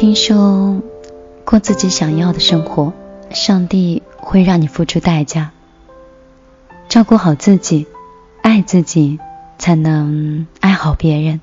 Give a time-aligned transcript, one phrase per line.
[0.00, 0.80] 听说
[1.44, 2.94] 过自己想要的生活，
[3.32, 5.50] 上帝会让你付出代价。
[6.88, 7.86] 照顾好自己，
[8.40, 9.20] 爱自己，
[9.58, 11.42] 才能爱好别人。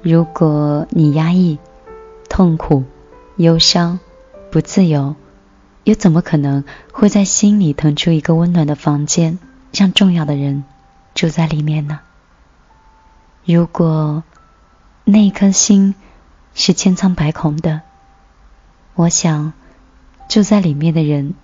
[0.00, 1.58] 如果你压抑、
[2.30, 2.84] 痛苦、
[3.36, 4.00] 忧伤、
[4.50, 5.14] 不自由，
[5.84, 9.38] 又怎么可能会在心里腾出一个温暖的房间，
[9.74, 10.64] 让重要的人
[11.14, 12.00] 住在里面呢？
[13.44, 14.22] 如果
[15.04, 15.94] 那颗心
[16.60, 17.82] 是千疮百孔的，
[18.96, 19.52] 我想
[20.28, 21.34] 住在里面的人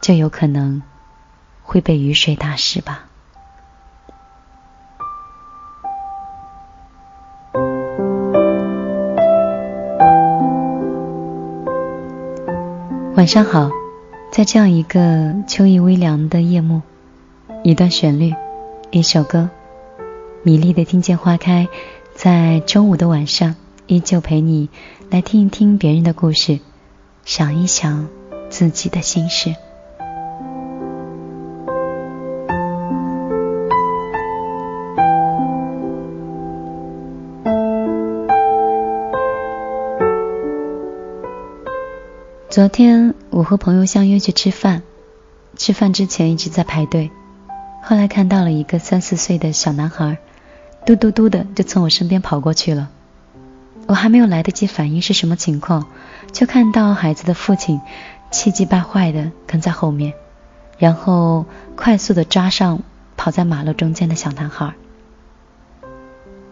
[0.00, 0.80] 就有可能
[1.64, 3.06] 会被雨水打湿吧。
[13.16, 13.70] 晚上好，
[14.30, 16.82] 在这样一个秋意微凉的夜幕，
[17.64, 18.32] 一段旋律，
[18.92, 19.50] 一首歌，
[20.44, 21.68] 米粒的听见花开，
[22.14, 23.56] 在周五的晚上，
[23.90, 24.68] 依旧陪你
[25.10, 26.60] 来听一听别人的故事，
[27.24, 28.06] 想一想
[28.48, 29.56] 自己的心事。
[42.48, 44.84] 昨天我和朋友相约去吃饭，
[45.56, 47.10] 吃饭之前一直在排队，
[47.82, 50.18] 后来看到了一个三四岁的小男孩，
[50.86, 52.88] 嘟嘟嘟的就从我身边跑过去了。
[53.90, 55.88] 我还没有来得及反应是什么情况，
[56.30, 57.80] 就看到孩子的父亲
[58.30, 60.14] 气急败坏的跟在后面，
[60.78, 62.84] 然后快速的抓上
[63.16, 64.74] 跑在马路中间的小男孩。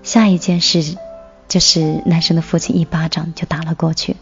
[0.03, 0.99] 下一件事
[1.47, 4.17] 就是男生的父亲一巴掌就打了过去。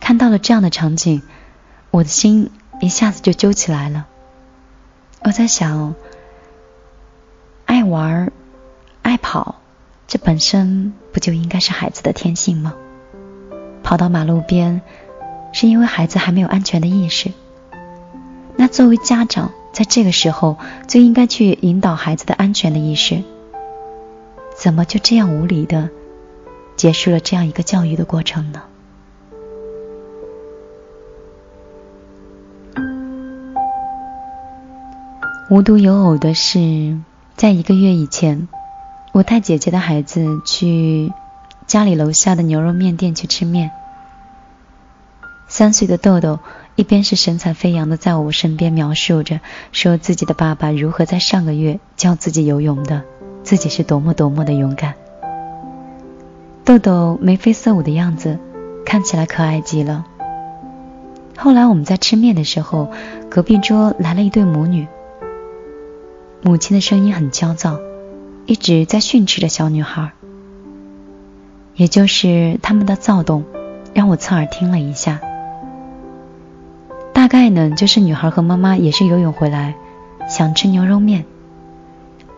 [0.00, 1.22] 看到了这样的场景，
[1.92, 2.50] 我的心
[2.80, 4.08] 一下子就揪起来了。
[5.20, 5.94] 我在想，
[7.66, 8.32] 爱玩、
[9.02, 9.60] 爱跑，
[10.08, 12.74] 这本身不就应该是孩子的天性吗？
[13.82, 14.80] 跑到马路边，
[15.52, 17.32] 是因为孩子还没有安全的意识。
[18.56, 23.22] 那作为家长，在这个时候就应该去引导孩子的安全的意识。
[24.56, 25.90] 怎么就这样无理的
[26.76, 28.62] 结束了这样一个教育的过程呢？
[35.50, 36.98] 无独有偶的是，
[37.36, 38.48] 在一个月以前，
[39.16, 41.10] 我带姐姐的孩子去
[41.66, 43.70] 家里楼下的牛肉面店去吃面。
[45.48, 46.38] 三岁的豆豆
[46.74, 49.40] 一边是神采飞扬的在我身边描述着，
[49.72, 53.04] 说自己的爸爸如何在上个月教自己游泳的，
[53.42, 54.92] 自己是多么多么的勇敢。
[56.66, 58.38] 豆豆眉飞色舞的样子，
[58.84, 60.04] 看起来可爱极了。
[61.38, 62.90] 后来我们在吃面的时候，
[63.30, 64.86] 隔壁桌来了一对母女。
[66.42, 67.78] 母亲的声音很焦躁，
[68.46, 70.12] 一直在训斥着小女孩。
[71.74, 73.44] 也就是他们的躁动，
[73.92, 75.20] 让我侧耳听了一下。
[77.12, 79.74] 大概呢，就是女孩和妈妈也是游泳回来，
[80.28, 81.24] 想吃牛肉面，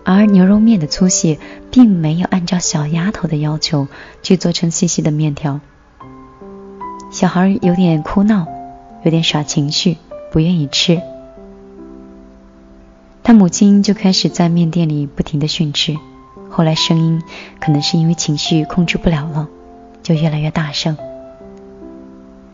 [0.05, 1.39] 而牛肉面的粗细
[1.71, 3.87] 并没有按照小丫头的要求
[4.23, 5.61] 去做成细细的面条。
[7.11, 8.47] 小孩有点哭闹，
[9.05, 9.99] 有点耍情绪，
[10.33, 11.01] 不愿意吃。
[13.29, 15.99] 他母亲就开始在面店里不停的训斥，
[16.49, 17.23] 后来声音
[17.61, 19.49] 可能是因为情绪控制不了了，
[20.03, 20.97] 就越来越大声。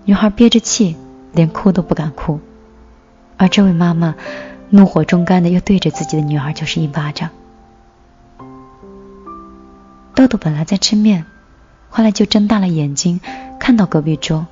[0.04, 0.96] 女孩憋着气，
[1.30, 2.40] 连哭都不敢哭，
[3.36, 4.16] 而这位妈妈
[4.68, 7.30] 怒火中干的又对着自己的女儿就是一巴掌。
[10.16, 11.24] 豆豆本来在吃面，
[11.88, 13.20] 后来就睁大了眼睛
[13.60, 14.48] 看到隔壁桌，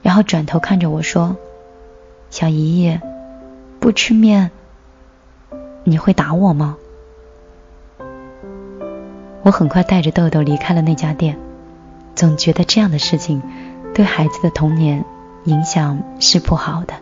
[0.00, 1.36] 然后转头看着我说
[2.30, 3.00] ：“小姨姨，
[3.80, 4.52] 不吃面。”
[5.84, 6.76] 你会打我吗？
[9.42, 11.38] 我很快带着豆豆离开了那家店，
[12.14, 13.42] 总觉得这样的事情
[13.94, 15.04] 对孩子的童年
[15.44, 16.94] 影响是不好的。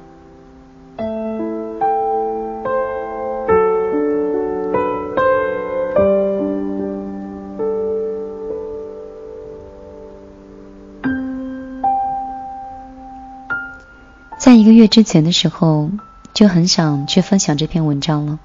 [14.39, 15.91] 在一个月之前的时候，
[16.33, 18.39] 就很想去分享这篇文章了。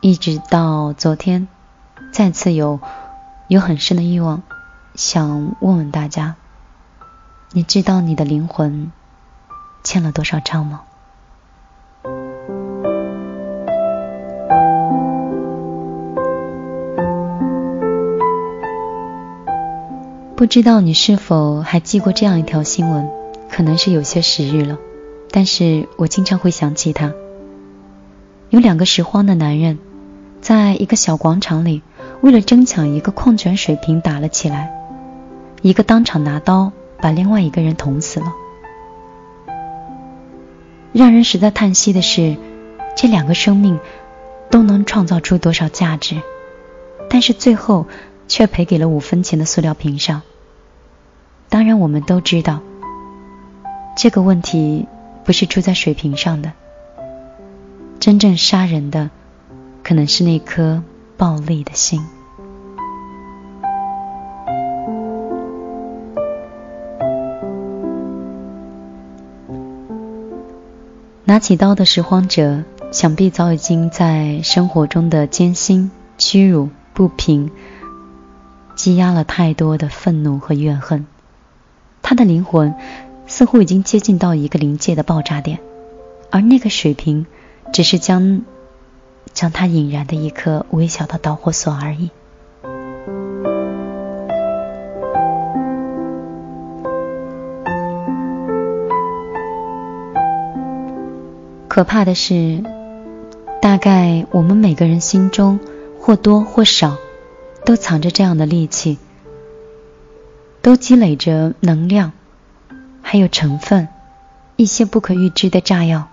[0.00, 1.48] 一直到昨天，
[2.12, 2.78] 再次有
[3.48, 4.42] 有很深的欲望，
[4.94, 6.36] 想问问大家：
[7.52, 8.92] 你知道你的灵魂
[9.82, 10.82] 欠了多少账吗？
[20.36, 23.10] 不知道你是否还记过这样一条新闻？
[23.50, 24.78] 可能是有些时日了，
[25.32, 27.12] 但是我经常会想起它。
[28.50, 29.80] 有两个拾荒的男人。
[30.40, 31.82] 在一个小广场里，
[32.20, 34.72] 为了争抢一个矿泉水瓶打了起来，
[35.62, 38.32] 一个当场拿刀把另外一个人捅死了。
[40.92, 42.36] 让人实在叹息的是，
[42.96, 43.78] 这两个生命
[44.50, 46.22] 都能创造出多少价值，
[47.10, 47.86] 但是最后
[48.26, 50.22] 却赔给了五分钱的塑料瓶上。
[51.48, 52.60] 当然，我们都知道，
[53.96, 54.86] 这个问题
[55.24, 56.52] 不是出在水瓶上的，
[58.00, 59.10] 真正杀人的
[59.88, 60.82] 可能是那颗
[61.16, 62.02] 暴力的心。
[71.24, 77.50] 拿起刀的拾荒者，想必早已经在生活中的艰辛、屈辱、不平，
[78.76, 81.06] 积压了太多的愤怒和怨恨。
[82.02, 82.74] 他的灵魂
[83.26, 85.60] 似乎已经接近到一个临界的爆炸点，
[86.30, 87.24] 而那个水平，
[87.72, 88.42] 只是将
[89.32, 92.10] 将它引燃的一颗微小的导火索而已。
[101.68, 102.64] 可怕的是，
[103.62, 105.60] 大概我们每个人心中
[106.00, 106.96] 或多或少
[107.64, 108.98] 都藏着这样的戾气，
[110.60, 112.10] 都积累着能量，
[113.00, 113.86] 还有成分，
[114.56, 116.08] 一些不可预知的炸药。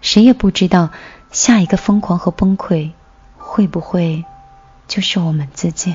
[0.00, 0.90] 谁也不知道
[1.38, 2.90] 下一个疯狂和崩溃
[3.36, 4.24] 会不会
[4.88, 5.94] 就是我们自己。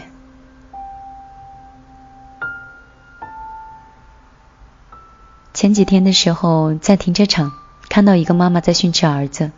[5.53, 7.51] 前几天的时候，在停车场。
[7.89, 9.51] 看到一个妈妈在训斥儿子，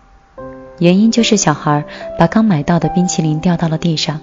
[0.80, 1.86] 原因就是小孩
[2.18, 4.22] 把刚买到的冰淇淋掉到了地上。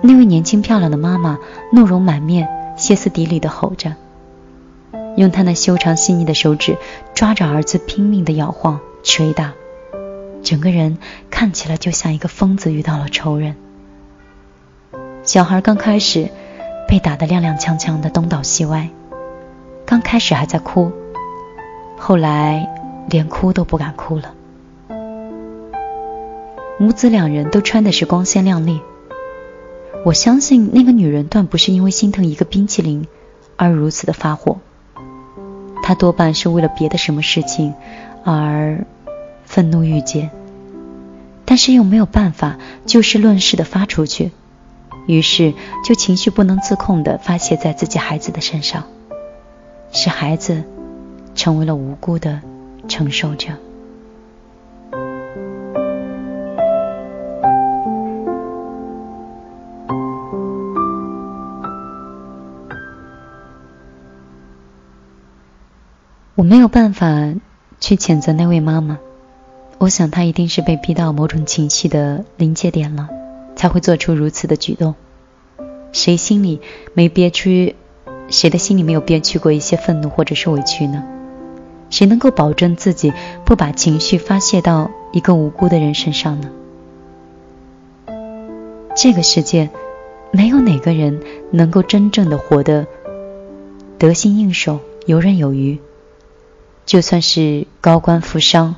[0.00, 1.40] 那位年轻漂亮的妈妈
[1.72, 3.96] 怒容满面，歇斯底里的吼着，
[5.16, 6.78] 用她那修长细腻的手指
[7.14, 9.52] 抓着儿子拼命的摇晃、捶打，
[10.46, 10.96] 整个人
[11.28, 13.56] 看起来就像一个疯子遇到了仇人。
[15.24, 16.30] 小孩刚开始
[16.88, 18.88] 被打得踉踉跄跄的东倒西歪，
[19.84, 20.92] 刚开始还在哭，
[21.98, 22.72] 后来。
[23.08, 24.34] 连哭都不敢哭了。
[26.76, 28.80] 母子两人都穿的是光鲜亮丽，
[30.04, 33.06] 我相信那个女人断不是因为心疼一个冰淇淋
[33.54, 34.58] 而如此的发火，
[35.84, 37.74] 她多半是为了别的什么事情
[38.24, 38.84] 而
[39.46, 40.30] 愤怒欲结，
[41.46, 44.32] 但是又没有办法就事论事的发出去，
[45.06, 45.54] 于是
[45.84, 48.84] 就情绪不能自控的发泄在自己孩子的身上，
[49.92, 50.64] 使孩子
[51.34, 52.42] 成为了无辜的。
[52.88, 53.48] 承受者。
[66.36, 67.34] 我没有办法
[67.80, 69.00] 去谴责那位妈妈，
[69.78, 73.08] 我想他一定是被逼到某种情绪的临界点了，
[73.56, 74.94] 才会做出如此的举动。
[75.92, 76.60] 谁心里
[76.94, 77.76] 没憋屈？
[78.28, 81.04] 谁的心里没有憋屈过一些愤怒或者是委屈呢？
[81.90, 83.12] 谁能够保证自己
[83.44, 86.50] 不把情绪发泄到一个无辜的人身上呢？
[88.96, 89.68] 这个世界
[90.32, 91.20] 没有哪个人
[91.50, 92.86] 能够真正的活得
[93.98, 95.78] 得心应手、游刃有余。
[96.86, 98.74] 就算是高官富商，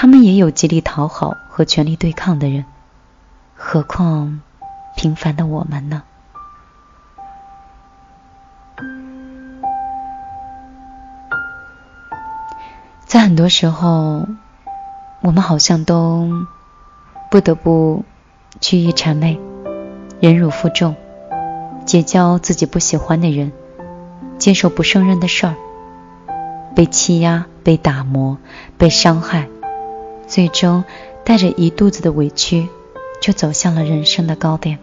[0.00, 2.64] 他们也有极力讨好和全力对抗的人，
[3.56, 4.40] 何况
[4.94, 6.04] 平凡的我们呢？
[13.06, 14.24] 在很多时候，
[15.20, 16.30] 我们好像都
[17.28, 18.04] 不得不
[18.60, 19.40] 趋于谄媚、
[20.20, 20.94] 忍辱负重，
[21.84, 23.50] 结交自己不喜欢的人，
[24.38, 25.56] 接受不胜任的事儿，
[26.76, 28.38] 被欺压、被打磨、
[28.76, 29.48] 被伤害，
[30.28, 30.84] 最终
[31.24, 32.68] 带着一肚子的委屈，
[33.20, 34.78] 就走向了人生的高点。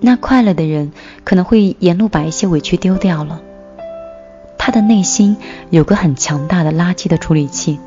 [0.00, 0.92] 那快乐的人
[1.24, 3.42] 可能会沿路把一些委屈丢掉了。
[4.58, 5.36] 他的内心
[5.68, 7.78] 有个很强大的垃圾的处理器，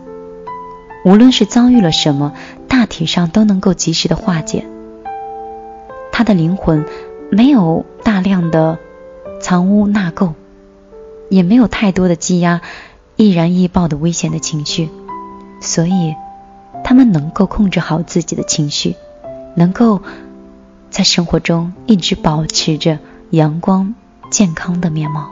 [1.06, 2.34] 无论是遭遇了什么，
[2.68, 4.66] 大体上都能够及时的化解。
[6.12, 6.86] 他的灵魂
[7.32, 8.78] 没有大量的
[9.42, 10.34] 藏污纳垢，
[11.30, 12.62] 也没有太多的积压
[13.16, 14.90] 易燃易爆的危险的情绪，
[15.64, 16.14] 所以
[16.84, 18.96] 他们能够控制好自己的情绪，
[19.56, 20.02] 能够
[20.90, 23.96] 在生活中一直保持着阳光
[24.30, 25.30] 健康的面貌。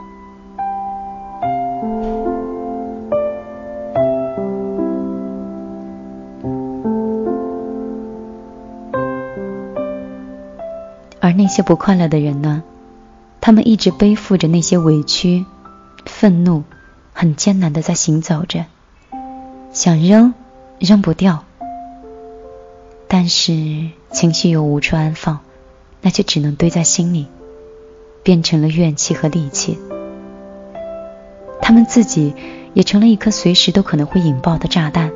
[11.20, 12.62] 而那些不快乐的人呢？
[13.40, 15.44] 他们一直背负着那些委屈、
[16.06, 16.64] 愤怒，
[17.12, 18.64] 很艰难的在行走着，
[19.72, 20.34] 想扔，
[20.78, 21.46] 扔不掉，
[23.08, 25.40] 但是情绪又无处安放，
[26.02, 27.26] 那就只能堆在心里，
[28.22, 29.78] 变成了怨气和戾气，
[31.62, 32.34] 他们自己
[32.74, 35.10] 也成了一颗随时都可能会引爆的炸弹，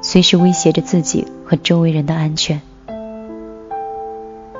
[0.00, 2.62] 随时威胁着自己和周围人的安全。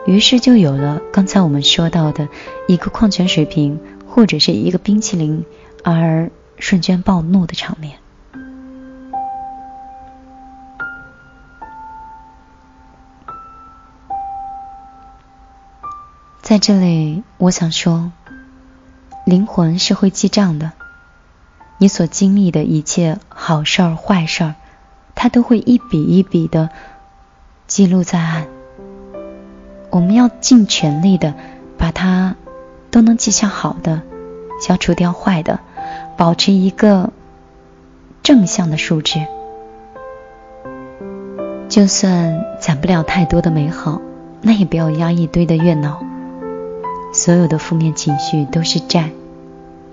[0.04, 2.28] 于是就有了刚才我们说到的
[2.66, 5.44] 一个矿泉水瓶或者是一个冰淇淋
[5.84, 7.99] 而瞬间暴怒的场面。
[16.50, 18.10] 在这里，我想说，
[19.24, 20.72] 灵魂是会记账的。
[21.78, 24.54] 你所经历的一切好事儿、坏事儿，
[25.14, 26.70] 它都会一笔一笔的
[27.68, 28.48] 记录在案。
[29.90, 31.34] 我们要尽全力的
[31.78, 32.34] 把它
[32.90, 34.02] 都能记下好的，
[34.60, 35.60] 消除掉坏的，
[36.16, 37.12] 保持一个
[38.24, 39.24] 正向的数值。
[41.68, 44.02] 就算攒不了太多的美好，
[44.42, 46.09] 那也不要压一堆的怨恼。
[47.12, 49.10] 所有的负面情绪都是债，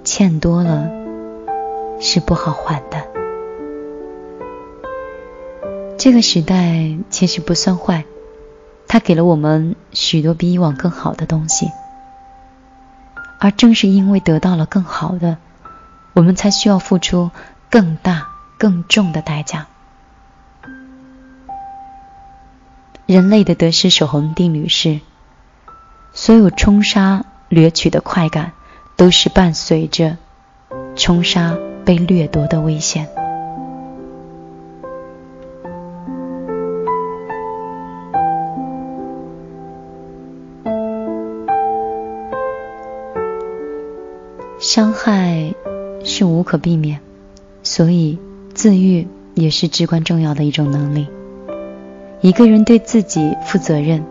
[0.04, 0.88] 欠多了
[2.00, 3.08] 是不好还的。
[5.98, 8.06] 这个时代其实不算坏，
[8.88, 11.72] 它给了我们许多比以往更好的东西，
[13.40, 15.38] 而正是因为得到了更好的，
[16.14, 17.32] 我们才需要付出
[17.72, 18.28] 更大、
[18.60, 19.66] 更重的代价。
[23.08, 25.00] 人类的得失守恒定律是。
[26.14, 28.52] 所有冲杀掠取的快感，
[28.96, 30.18] 都是伴随着
[30.96, 33.08] 冲杀被掠夺的危险。
[44.60, 45.54] 伤害
[46.04, 47.00] 是无可避免，
[47.64, 48.20] 所以
[48.54, 51.08] 自愈也是至关重要的一种能力。
[52.22, 54.04] 一个人对自己负责任。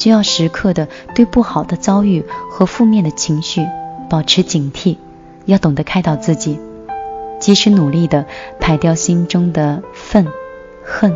[0.00, 3.68] 就要时刻的对不好的遭遇和负面的情绪
[4.08, 4.96] 保持警惕，
[5.44, 6.58] 要懂得开导自己，
[7.38, 8.24] 及时努力的
[8.58, 10.26] 排掉心中的愤
[10.82, 11.14] 恨。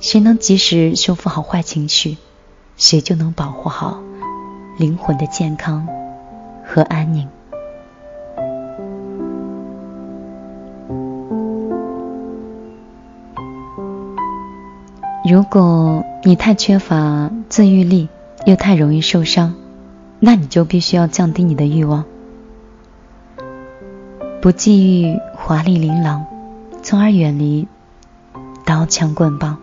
[0.00, 2.16] 谁能及时修复好坏情绪，
[2.76, 4.02] 谁就能保护好
[4.76, 5.86] 灵魂的健康
[6.66, 7.28] 和安宁。
[15.24, 18.10] 如果你太缺乏自愈力，
[18.44, 19.54] 又太容易受伤，
[20.18, 22.04] 那你就必须要降低你的欲望，
[24.42, 26.26] 不觊觎华丽琳琅，
[26.82, 27.66] 从而远离
[28.66, 29.58] 刀枪棍棒。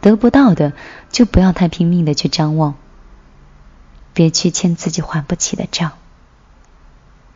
[0.00, 0.72] 得不到的
[1.10, 2.74] 就不要太拼命的去张望，
[4.14, 5.92] 别去欠自己还不起的账，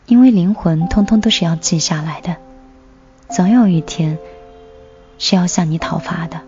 [0.06, 2.36] 因为灵魂通通都是要记下来的，
[3.28, 4.16] 总有一天
[5.18, 6.40] 是要向你讨伐的。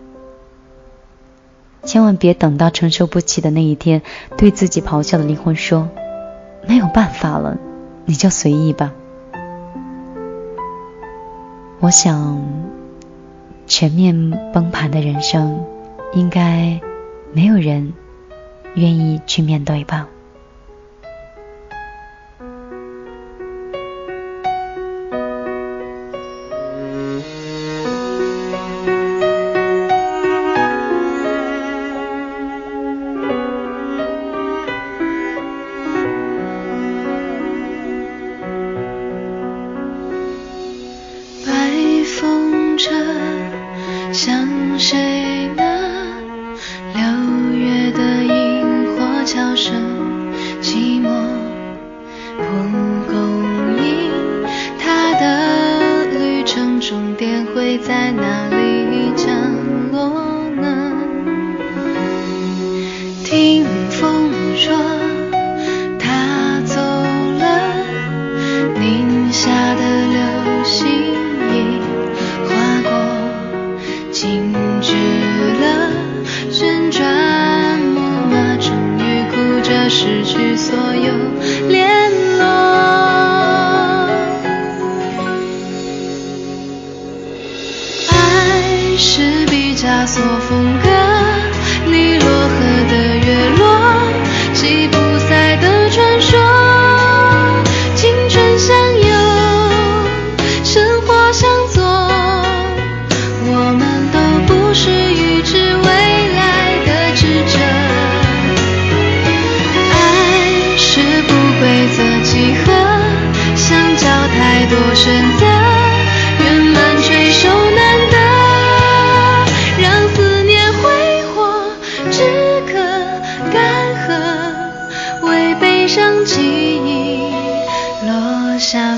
[1.83, 4.01] 千万别等到承受不起的那一天，
[4.37, 5.89] 对自己咆哮的灵魂说
[6.67, 7.57] ：“没有办法了，
[8.05, 8.91] 你就随意吧。”
[11.79, 12.41] 我想，
[13.67, 15.63] 全面崩盘的人生，
[16.13, 16.79] 应该
[17.31, 17.93] 没有人
[18.75, 20.07] 愿意去面对吧。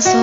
[0.00, 0.18] 下锁。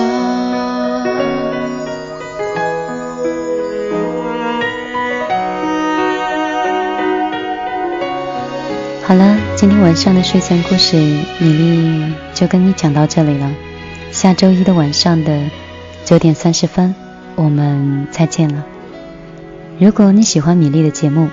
[9.06, 10.96] 好了，今天晚上的睡前故事，
[11.38, 13.50] 米粒就跟你讲到这里了。
[14.10, 15.40] 下周一的晚上的
[16.04, 16.94] 九点三十分，
[17.36, 18.64] 我们再见了。
[19.78, 21.28] 如果你喜欢米粒的节目，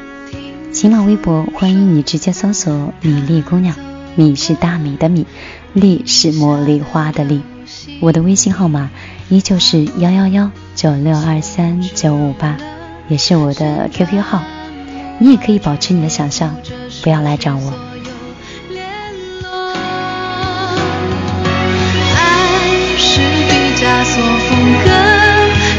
[0.72, 3.75] 新浪微博欢迎你直接搜索“米粒姑娘”，
[4.16, 5.25] 米是大米的米，
[5.74, 7.42] 粒是茉莉花的粒。
[8.02, 8.92] 我的微信号码
[9.30, 12.58] 依旧是幺幺幺九六二三九五八，
[13.08, 14.44] 也是我的 QQ 号。
[15.18, 16.56] 你也可以保持你的想象，
[17.02, 17.74] 不要来找我。
[22.16, 22.18] 爱
[22.98, 24.92] 是毕加索风格，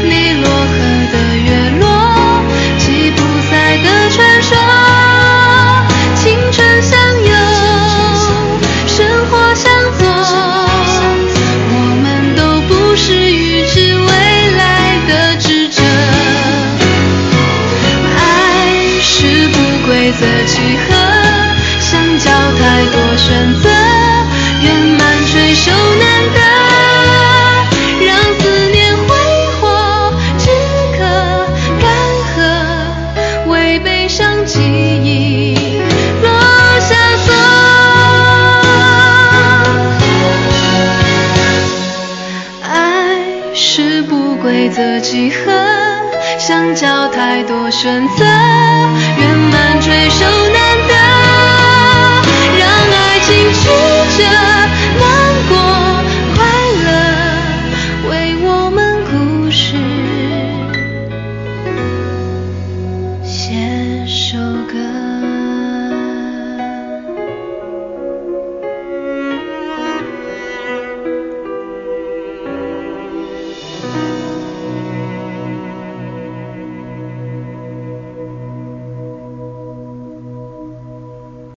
[0.03, 0.73] 尼罗河
[1.13, 1.85] 的月落，
[2.79, 3.17] 吉普
[3.49, 4.09] 赛的
[20.19, 20.96] 色几何